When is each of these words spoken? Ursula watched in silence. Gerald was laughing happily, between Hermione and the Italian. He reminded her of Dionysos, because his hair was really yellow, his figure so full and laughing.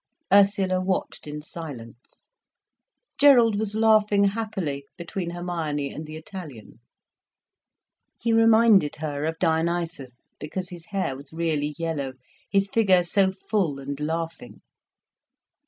Ursula 0.33 0.81
watched 0.81 1.27
in 1.27 1.43
silence. 1.43 2.31
Gerald 3.19 3.55
was 3.59 3.75
laughing 3.75 4.23
happily, 4.23 4.87
between 4.97 5.29
Hermione 5.29 5.93
and 5.93 6.07
the 6.07 6.15
Italian. 6.15 6.79
He 8.19 8.33
reminded 8.33 8.95
her 8.95 9.25
of 9.25 9.37
Dionysos, 9.37 10.31
because 10.39 10.69
his 10.69 10.87
hair 10.87 11.15
was 11.15 11.31
really 11.31 11.75
yellow, 11.77 12.13
his 12.49 12.67
figure 12.67 13.03
so 13.03 13.31
full 13.31 13.77
and 13.77 13.99
laughing. 13.99 14.61